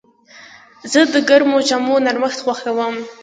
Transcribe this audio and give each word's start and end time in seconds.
زه 0.91 1.01
د 1.13 1.15
ګرمو 1.29 1.57
جامو 1.67 1.95
نرمښت 2.05 2.39
خوښوم. 2.43 2.95